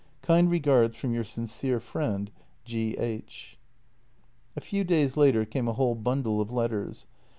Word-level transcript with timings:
"Kind 0.23 0.49
regards 0.49 0.97
from 0.97 1.13
your 1.13 1.23
sincere 1.23 1.79
friend, 1.79 2.31
G. 2.65 2.97
H." 2.97 3.59
A 4.55 4.61
few 4.61 4.83
days 4.83 5.15
later 5.15 5.45
came 5.45 5.67
a 5.67 5.73
whole 5.73 5.93
bundle 5.93 6.41
of 6.41 6.51
letters. 6.51 7.05